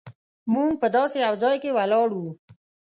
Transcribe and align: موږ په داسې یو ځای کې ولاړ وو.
موږ 0.53 0.71
په 0.81 0.87
داسې 0.95 1.17
یو 1.25 1.33
ځای 1.43 1.55
کې 1.63 1.75
ولاړ 1.77 2.07
وو. 2.13 2.31